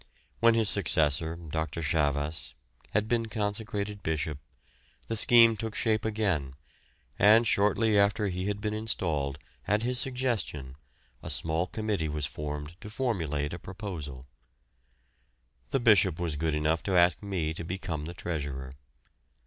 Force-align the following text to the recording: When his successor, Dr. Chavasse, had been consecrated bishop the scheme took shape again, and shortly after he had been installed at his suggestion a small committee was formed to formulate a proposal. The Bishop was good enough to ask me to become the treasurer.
When 0.39 0.55
his 0.55 0.67
successor, 0.67 1.35
Dr. 1.35 1.83
Chavasse, 1.83 2.55
had 2.89 3.07
been 3.07 3.27
consecrated 3.27 4.01
bishop 4.01 4.39
the 5.07 5.15
scheme 5.15 5.55
took 5.55 5.75
shape 5.75 6.05
again, 6.05 6.55
and 7.19 7.45
shortly 7.45 7.99
after 7.99 8.27
he 8.27 8.47
had 8.47 8.59
been 8.59 8.73
installed 8.73 9.37
at 9.67 9.83
his 9.83 9.99
suggestion 9.99 10.75
a 11.21 11.29
small 11.29 11.67
committee 11.67 12.09
was 12.09 12.25
formed 12.25 12.77
to 12.81 12.89
formulate 12.89 13.53
a 13.53 13.59
proposal. 13.59 14.25
The 15.69 15.79
Bishop 15.79 16.19
was 16.19 16.35
good 16.35 16.55
enough 16.55 16.81
to 16.85 16.97
ask 16.97 17.21
me 17.21 17.53
to 17.53 17.63
become 17.63 18.05
the 18.05 18.15
treasurer. 18.15 18.73